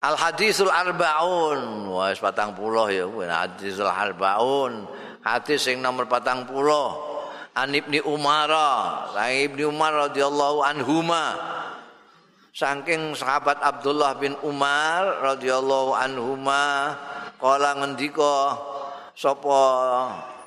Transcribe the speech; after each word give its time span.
Al 0.00 0.16
hadisul 0.16 0.72
arbaun, 0.72 1.92
wis 1.92 2.16
patang 2.16 2.56
puluh 2.56 2.88
ya, 2.88 3.04
hadisul 3.04 3.84
arbaun, 3.84 4.88
hadis 5.20 5.68
sing 5.68 5.84
nomor 5.84 6.08
patang 6.08 6.48
puluh. 6.48 6.96
An 7.52 7.76
ibni 7.76 8.00
Umar, 8.00 8.48
sang 9.12 9.28
ibni 9.28 9.60
Umar 9.68 10.08
radhiyallahu 10.08 10.64
anhuma, 10.64 11.36
saking 12.56 13.12
sahabat 13.12 13.60
Abdullah 13.60 14.16
bin 14.16 14.32
Umar 14.40 15.20
radhiyallahu 15.20 15.92
anhuma, 15.92 16.96
kala 17.36 17.76
ngendika 17.84 18.56
sapa 19.12 19.60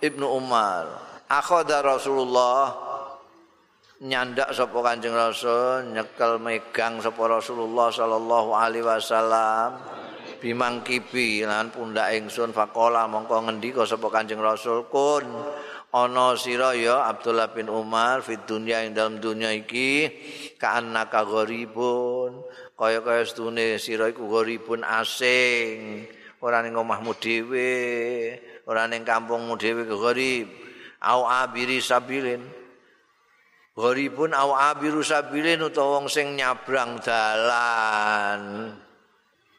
ibnu 0.01 0.25
Umar, 0.33 0.89
akhadha 1.29 1.85
Rasulullah 1.85 2.73
nyandak 4.01 4.49
sapa 4.55 4.73
Kanjeng 4.81 5.13
Rasul 5.13 5.93
nyekel 5.93 6.41
megang 6.41 6.97
sapa 7.03 7.21
Rasulullah 7.29 7.93
sallallahu 7.93 8.49
alaihi 8.57 8.85
wasallam. 8.87 9.77
Bimang 10.41 10.83
kibi 10.83 11.45
lan 11.47 11.71
pundak 11.71 12.11
ingsun 12.19 12.51
faqala 12.51 13.07
mongko 13.07 13.47
ngendika 13.47 13.85
sapa 13.87 14.09
Kanjeng 14.09 14.41
Rasul 14.41 14.89
kun 14.91 15.23
ana 15.93 16.35
sira 16.35 16.73
ya 16.75 17.07
Abdullah 17.07 17.53
bin 17.53 17.71
Umar 17.71 18.25
fid 18.25 18.43
dunya 18.49 18.83
ing 18.83 18.97
dalam 18.97 19.21
dunya 19.21 19.53
iki 19.53 20.09
kaannaka 20.57 21.23
gharibun. 21.23 22.43
Kaya-kaya 22.73 23.23
stune 23.23 23.77
sira 23.79 24.09
iku 24.09 24.25
gharibun 24.27 24.81
asing. 24.83 26.03
Ora 26.43 26.59
ning 26.59 26.75
omahmu 26.75 27.15
dhewe 27.15 27.71
ora 28.67 28.83
ning 28.89 29.07
kampungmu 29.07 29.55
dhewe 29.55 29.87
gharib. 29.87 30.51
Au 30.99 31.23
abiri 31.23 31.79
sabilin 31.79 32.62
Gharibun 33.73 34.37
aw 34.37 34.53
abiru 34.69 35.01
sabilin 35.01 35.65
utawa 35.65 35.97
wong 35.97 36.05
sing 36.05 36.37
nyabrang 36.37 37.01
dalan. 37.01 38.69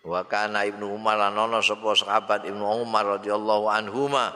Wa 0.07 0.23
kana 0.31 0.63
Ibnu 0.71 0.95
Umar 0.95 1.19
lan 1.19 1.35
ana 1.35 1.59
sapa 1.59 1.99
sahabat 1.99 2.47
Ibnu 2.47 2.63
Umar 2.63 3.19
radhiyallahu 3.19 3.67
anhuma. 3.67 4.31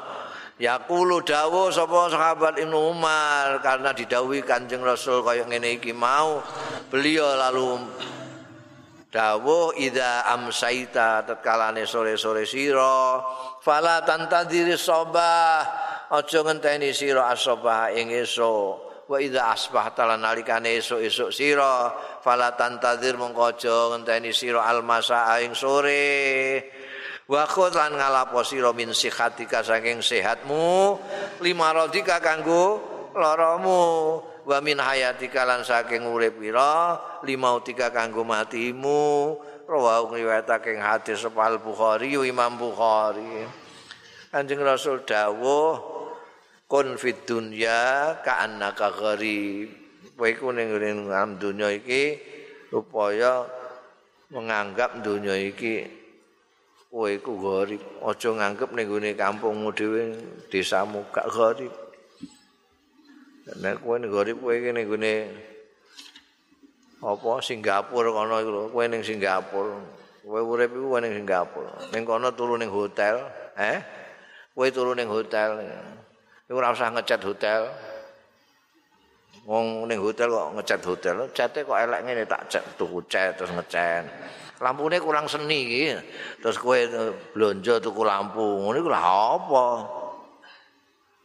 Yaqulu 0.59 1.23
dawu 1.23 1.71
sapa 1.71 2.11
sahabat 2.11 2.59
Ibnu 2.59 2.75
Umar 2.75 3.63
karena 3.63 3.95
didhawuhi 3.95 4.43
Kanjeng 4.43 4.83
Rasul 4.83 5.23
kaya 5.23 5.47
ngene 5.47 5.79
iki 5.79 5.95
mau 5.95 6.43
beliau 6.91 7.39
lalu 7.39 7.87
dawuh 9.15 9.79
ida 9.79 10.27
amsaita 10.27 11.23
tetkalane 11.23 11.87
sore-sore 11.89 12.45
sira 12.45 13.23
fala 13.63 14.05
tantadiri 14.05 14.77
sobah 14.77 15.65
aja 16.13 16.41
ngenteni 16.45 16.93
sira 16.93 17.33
asobah 17.33 17.95
ing 17.95 18.13
esuk 18.13 18.89
wa 19.09 19.17
idza 19.17 19.49
asbahta 19.49 20.05
lan 20.05 20.21
nalikane 20.21 20.77
esuk-esuk 20.77 21.33
sira 21.33 21.89
fala 22.21 22.53
tantazir 22.53 23.17
mongko 23.17 23.43
aja 23.57 23.97
ngenteni 23.97 24.37
sira 24.37 24.69
almasa 24.69 25.25
ing 25.41 25.57
sore. 25.57 26.61
Wa 27.29 27.49
khudh 27.49 27.77
lan 27.77 27.97
ngalapo 27.97 28.45
sira 28.45 28.73
min 28.77 28.93
sihatika 28.93 29.65
saking 29.65 30.05
sehatmu 30.05 30.97
lima 31.41 31.73
radika 31.73 32.21
kanggo 32.21 32.81
laramu 33.17 34.21
wa 34.45 34.59
min 34.61 34.81
hayatika 34.81 35.45
lan 35.45 35.65
saking 35.65 36.05
urip 36.09 36.37
ira 36.45 37.01
lima 37.25 37.57
utika 37.57 37.89
kanggo 37.89 38.29
matimu. 38.29 39.37
Rawahu 39.69 40.17
riwayatake 40.17 40.81
hadis 40.81 41.29
Al 41.29 41.61
Bukhari 41.61 42.17
Imam 42.17 42.57
Bukhari. 42.57 43.45
Kanjeng 44.33 44.65
Rasul 44.65 45.05
dawuh 45.05 45.98
kun 46.69 47.01
fid 47.01 47.25
dunya 47.25 48.13
ka'annaka 48.21 48.93
gharib. 48.93 49.73
Kowe 50.15 50.29
iku 50.29 50.53
ning 50.53 50.77
dunya 51.41 51.69
iki 51.73 52.21
supaya 52.69 53.49
menganggap 54.29 55.01
dunya 55.01 55.33
iki 55.49 55.89
kowe 56.93 57.09
iku 57.09 57.33
gharib. 57.41 57.81
Aja 58.05 58.29
nganggep 58.37 58.71
ning 58.77 58.85
gone 58.85 59.11
kampungmu 59.17 59.73
dhewe 59.73 60.13
desamu 60.53 61.01
gak 61.09 61.33
gharib. 61.33 61.73
Nek 63.65 63.81
kowe 63.81 63.97
ning 63.97 64.13
gharib 64.13 64.37
kowe 64.37 64.53
iki 64.53 64.71
ning 64.77 64.85
gone 64.85 65.15
apa 66.99 67.31
Singapura 67.41 68.11
kono 68.13 68.35
iku 68.45 68.51
lho 68.53 68.63
kowe 68.69 68.85
ning 68.85 69.01
Singapura. 69.01 69.81
Kowe 70.21 70.41
urip 70.45 70.69
iku 70.77 71.01
ning 71.01 71.17
Singapura. 71.17 71.73
Ning 71.97 72.05
kono 72.05 72.29
turu 72.37 72.61
ning 72.61 72.69
hotel 72.69 73.25
eh? 73.57 73.81
Kowe 74.53 74.69
turu 74.69 74.93
ning 74.93 75.09
hotel 75.09 75.63
ora 76.49 76.73
usah 76.73 76.93
ngecat 76.93 77.21
hotel. 77.25 77.69
Wong 79.49 79.89
ning 79.89 79.97
hotel 79.97 80.29
kok 80.29 80.49
ngecat 80.61 80.83
hotel, 80.85 81.17
cate 81.33 81.65
kok 81.65 81.79
elek 81.81 82.05
ngene 82.05 82.29
tak 82.29 82.53
cat 82.53 82.65
tuku 82.77 83.01
cat 83.09 83.33
terus 83.33 83.49
ngecen. 83.49 84.05
Lampune 84.61 85.01
kurang 85.01 85.25
seni 85.25 85.59
iki. 85.65 85.85
Terus 86.45 86.61
kowe 86.61 86.77
blonjo 87.33 87.81
tuku 87.81 88.03
lampu, 88.05 88.45
ngono 88.45 88.77
iku 88.77 88.91
lha 88.93 89.01
apa? 89.01 89.67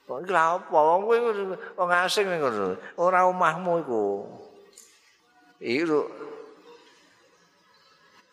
Kok 0.07 0.19
lha 0.23 0.44
apa? 0.56 0.78
Wong 0.78 1.01
kowe 1.03 1.17
wong 1.75 1.89
asing 1.91 2.31
ngono. 2.31 2.79
Ora 2.95 3.28
omahmu 3.28 3.72
iku. 3.83 4.06
Iku 5.59 6.01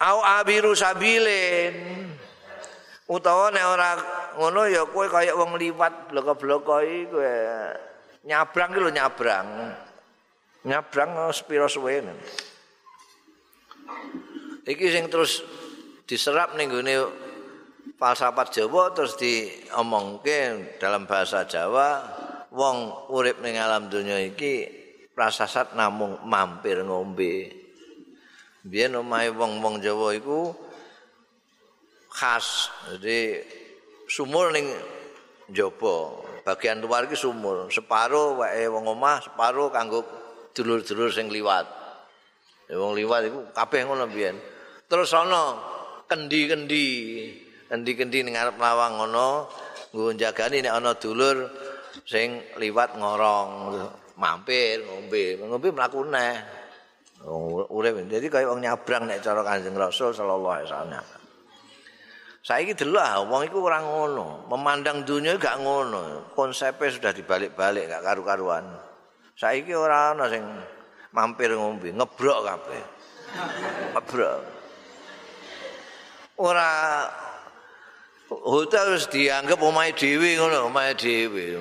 Au 0.00 0.18
abiru 0.24 0.72
sabilin. 0.72 2.08
utawa 3.10 3.50
nek 3.50 3.66
ora 3.66 3.90
ngono 4.40 4.64
ya 4.72 4.88
kowe 4.88 5.04
kaya 5.04 5.36
wong 5.36 5.60
liwat 5.60 6.08
bloko-bloko 6.08 6.80
iki 6.80 7.20
nyabrang 8.24 8.72
iki 8.72 8.80
lho 8.80 8.88
nyabrang. 8.88 9.48
Nyabrang 10.64 11.28
sepiro 11.36 11.68
suwe 11.68 12.00
iki 14.64 14.86
sing 14.88 15.12
terus 15.12 15.44
diserap 16.08 16.56
ning 16.56 16.72
gone 16.72 16.94
falsafat 18.00 18.48
Jawa 18.54 18.96
terus 18.96 19.18
diomongke 19.20 20.72
dalam 20.80 21.04
bahasa 21.04 21.44
Jawa 21.44 22.00
wong 22.48 23.10
urip 23.12 23.44
ning 23.44 23.60
alam 23.60 23.92
dunia 23.92 24.20
iki 24.24 24.66
prasasat 25.12 25.76
namung 25.76 26.16
mampir 26.24 26.80
ngombe. 26.80 27.52
Biyen 28.64 28.96
omahe 28.96 29.32
wong-wong 29.32 29.80
Jawa 29.80 30.16
iku 30.16 30.52
khas. 32.12 32.68
Jadi 32.92 33.40
sumur 34.10 34.50
ning 34.50 34.66
njaba. 35.54 36.26
Bagian 36.42 36.82
luar 36.82 37.06
iki 37.06 37.14
sumur. 37.14 37.70
Separo 37.70 38.42
wae 38.42 38.66
wong 38.66 38.90
omah, 38.90 39.22
separo 39.22 39.70
kanggo 39.70 40.02
dulur-dulur 40.50 41.14
sing 41.14 41.30
liwat. 41.30 41.70
Wong 42.74 42.98
liwat 42.98 43.30
iku 43.30 43.38
kabeh 43.54 43.86
ngono 43.86 44.10
biyen. 44.10 44.34
Terus 44.90 45.14
ana 45.14 45.54
kendi-kendi. 46.10 46.86
Kendi-kendi 47.70 48.26
ning 48.26 48.34
ngarep 48.34 48.58
lawang 48.58 48.98
ngono, 48.98 49.46
nggo 49.94 50.10
jagani 50.18 50.58
nek 50.58 50.74
ana 50.74 50.90
dulur 50.98 51.46
sing 52.02 52.42
liwat 52.58 52.98
ngorong, 52.98 53.78
mampir 54.18 54.82
ngombe, 54.82 55.38
ngombe 55.38 55.70
mlaku 55.70 56.02
neh. 56.10 56.34
Urip. 57.70 58.10
Jadi 58.10 58.26
kaya 58.26 58.50
wong 58.50 58.64
nyabrang 58.64 59.06
nek 59.06 59.22
cara 59.22 59.46
Kanjeng 59.46 59.78
Rasul 59.78 60.10
sallallahu 60.10 60.56
alaihi 60.56 60.66
wasallam. 60.66 61.19
Saiki 62.40 62.72
delok 62.72 63.28
wong 63.28 63.44
iku 63.44 63.68
ora 63.68 63.84
ngono, 63.84 64.48
memandang 64.48 65.04
dunia 65.04 65.36
gak 65.36 65.60
ngono. 65.60 66.32
Konsepnya 66.32 66.88
sudah 66.88 67.12
dibalik-balik 67.12 67.84
gak 67.92 68.00
karu-karuan. 68.00 68.64
Saiki 69.36 69.76
ora 69.76 70.16
ana 70.16 70.24
sing 70.32 70.44
mampir 71.12 71.52
ngombe, 71.52 71.92
ngebrok 71.92 72.40
kabeh. 72.48 72.82
Ngebrok. 73.92 74.40
Ora 76.40 76.70
hotel 78.32 78.96
harus 78.96 79.04
dianggap 79.12 79.60
omahe 79.60 79.92
dhewe 79.92 80.40
ngono, 80.40 80.72
omahe 80.72 80.96
dhewe. 80.96 81.60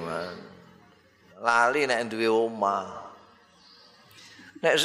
Lali 1.44 1.84
nek 1.92 2.08
duwe 2.08 2.32
omah. 2.32 2.88
Nek 4.64 4.76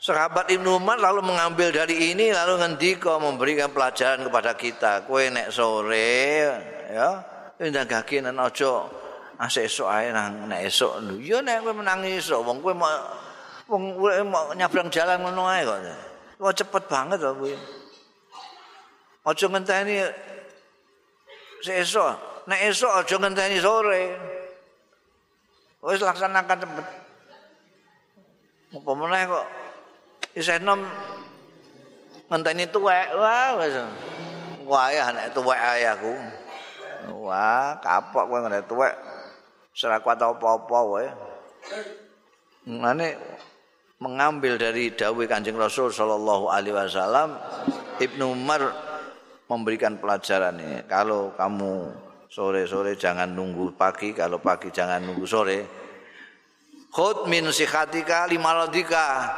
Sahabat 0.00 0.48
Ibnu 0.48 0.80
Umar 0.80 0.96
lalu 0.96 1.20
mengambil 1.20 1.68
dari 1.68 2.16
ini 2.16 2.32
lalu 2.32 2.56
ngendika 2.56 3.20
memberikan 3.20 3.68
pelajaran 3.68 4.24
kepada 4.24 4.56
kita. 4.56 5.04
Kue 5.04 5.28
nek 5.28 5.52
sore 5.52 6.48
ya, 6.88 7.20
indah 7.60 7.84
kaki 7.84 8.24
nan 8.24 8.40
ojo 8.40 8.88
asik 9.36 9.68
esok 9.68 9.92
ae 9.92 10.08
nang 10.08 10.48
nek 10.48 10.72
lho. 10.72 11.20
Ya 11.20 11.44
nek 11.44 11.60
kowe 11.60 11.76
menang 11.76 12.00
esok 12.08 12.40
wong 12.40 12.64
kowe 12.64 12.72
mau 12.72 12.96
wong 13.68 14.00
mau 14.24 14.56
nyabrang 14.56 14.88
jalan 14.88 15.20
ngono 15.20 15.44
ae 15.52 15.68
kok. 15.68 15.78
Wah 16.40 16.52
cepet 16.56 16.82
banget 16.88 17.20
to 17.20 17.36
kowe. 17.36 17.52
Ojo 19.28 19.46
ngenteni 19.52 20.00
sesuk. 21.60 22.08
Nek 22.48 22.72
esok 22.72 23.04
ojo 23.04 23.16
ngenteni 23.20 23.60
sore. 23.60 24.16
Wis 25.84 26.00
laksanakan 26.00 26.56
cepet. 26.56 26.86
Apa 28.80 28.90
meneh 28.96 29.28
kok 29.28 29.59
isih 30.36 30.62
nom 30.62 30.82
ngenteni 32.30 32.66
tuwek 32.70 33.14
wah 33.18 33.58
wis 33.58 33.74
wae 34.66 34.98
anak 34.98 35.34
tuwek 35.34 35.58
ayahku 35.58 36.14
wah 37.22 37.74
kapok 37.82 38.24
kowe 38.30 38.38
ngene 38.46 38.62
tuwek 38.66 38.94
ora 39.80 39.98
kuat 40.04 40.20
apa-apa 40.20 40.78
wae 40.86 41.08
ngene 42.68 43.16
mengambil 44.00 44.56
dari 44.56 44.92
dawuh 44.96 45.28
Kanjeng 45.28 45.60
Rasul 45.60 45.92
sallallahu 45.92 46.48
alaihi 46.48 46.72
wasallam 46.72 47.36
Ibnu 48.00 48.32
Umar 48.32 48.72
memberikan 49.44 50.00
pelajaran 50.00 50.56
ini. 50.56 50.88
Kalau 50.88 51.36
kamu 51.36 51.92
sore-sore 52.32 52.96
jangan 52.96 53.28
nunggu 53.28 53.76
pagi, 53.76 54.16
kalau 54.16 54.40
pagi 54.40 54.72
jangan 54.72 55.04
nunggu 55.04 55.26
sore. 55.28 55.58
Khud 56.88 57.28
min 57.28 57.44
sikhatika 57.50 58.24
limaradika. 58.30 59.36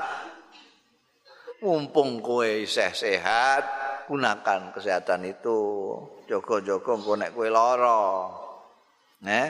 Mumpung 1.63 2.19
kowe 2.19 2.43
isih 2.43 2.91
sehat, 2.91 3.63
gunakan 4.11 4.75
kesehatan 4.75 5.31
itu. 5.31 5.95
Jogo-jogo 6.27 6.99
engko 6.99 7.15
nek 7.15 7.31
kowe 7.31 7.47
lara. 7.47 8.03
Eh? 9.23 9.49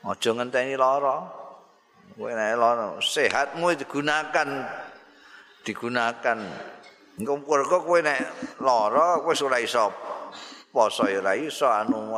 Aja 0.00 0.30
ngenteni 0.32 0.80
lara. 0.80 1.28
Kowe 2.16 2.32
nek 2.32 2.56
lara, 2.56 2.96
sehatmu 3.04 3.68
digunakan 3.76 4.48
digunakan 5.60 6.38
Engko 7.16 7.40
kok 7.48 7.84
kowe 7.88 8.00
nek 8.04 8.20
lara 8.60 9.24
kowe 9.24 9.32
ora 9.32 9.56
iso 9.56 9.88
poso 10.68 11.08
ora 11.08 11.32
iso 11.32 11.64
anu 11.64 12.12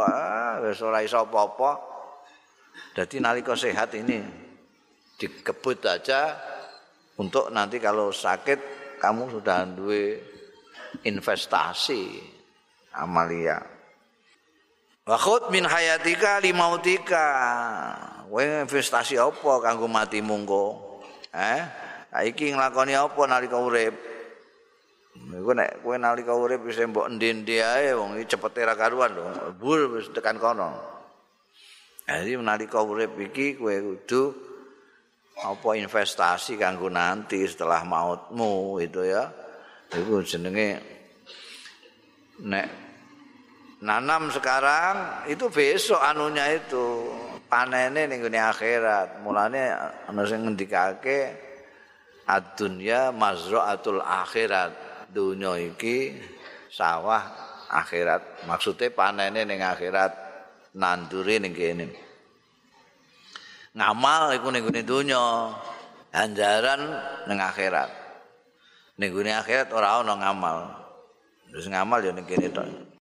wis 0.63 0.83
ora 0.83 1.07
iso 1.07 1.23
apa-apa. 1.23 1.71
Dadi 2.99 3.23
nalika 3.23 3.55
sehat 3.55 3.95
ini 3.95 4.19
dikebut 5.15 5.87
aja 5.87 6.35
untuk 7.15 7.47
nanti 7.55 7.79
kalau 7.79 8.11
sakit 8.11 8.78
kamu 8.99 9.31
sudah 9.33 9.65
duwe 9.65 10.19
investasi 11.07 12.19
amalia. 12.95 13.63
Wa 15.09 15.17
khud 15.17 15.49
min 15.55 15.65
hayatika 15.65 16.43
limautika. 16.43 17.27
Kowe 18.29 18.45
investasi 18.45 19.17
apa 19.17 19.53
kanggo 19.65 19.89
matimu 19.89 20.45
engko? 20.45 20.65
Eh? 21.33 21.61
Saiki 22.13 22.53
nglakoni 22.53 22.93
apa 22.93 23.21
nalika 23.25 23.57
urip? 23.57 23.97
Iku 25.17 25.51
nek 25.57 25.81
kowe 25.81 25.97
nalika 25.97 26.37
urip 26.37 26.61
wis 26.69 26.77
mbok 26.77 27.09
endi-endi 27.09 27.57
ae 27.65 27.97
wong 27.97 28.21
iki 28.21 28.37
cepete 28.37 28.69
ra 28.69 28.77
karuan 28.77 29.17
lho. 29.17 29.25
Bur 29.57 29.97
wis 29.97 30.13
tekan 30.13 30.37
kono. 30.37 30.77
Jadi 32.05 32.37
nalika 32.37 32.85
urip 32.85 33.17
iki 33.17 33.57
kowe 33.57 33.73
kudu 33.73 34.23
apa 35.45 35.69
investasi 35.79 36.59
kanggo 36.59 36.91
nanti 36.91 37.45
setelah 37.47 37.87
mautmu 37.87 38.83
itu 38.83 39.07
ya. 39.07 39.31
Iku 39.89 40.21
jenenge 40.27 40.79
nek 42.45 42.67
nanam 43.83 44.29
sekarang 44.35 45.27
itu 45.31 45.49
besok 45.49 46.03
anunya 46.03 46.59
itu 46.59 47.09
panene 47.47 48.11
ning 48.11 48.25
akhirat. 48.25 49.23
Mulane 49.23 49.63
ana 50.07 50.23
sing 50.27 50.43
ngendikake 50.45 51.33
ad-dunya 52.27 53.15
mazraatul 53.15 54.03
akhirat. 54.03 54.89
dunya 55.09 55.73
iki 55.73 56.21
sawah 56.69 57.25
akhirat 57.73 58.45
maksudnya 58.45 58.93
panene 58.93 59.49
ning 59.49 59.65
akhirat 59.65 60.13
nandure 60.77 61.41
ning 61.41 61.57
kene 61.57 62.08
ngamal 63.77 64.33
iku 64.37 64.49
ning 64.49 64.65
gone 64.65 64.83
donya. 64.85 65.53
Ganjaran 66.09 66.81
ning 67.29 67.39
akhirat. 67.39 67.91
Ning 68.97 69.13
gone 69.13 69.33
akhirat 69.33 69.69
ora 69.75 70.01
ana 70.01 70.15
ngamal. 70.17 70.59
Terus 71.53 71.69
ngamal 71.69 72.01
ya 72.05 72.13
ning 72.17 72.25
kene 72.25 72.49
tok 72.53 72.89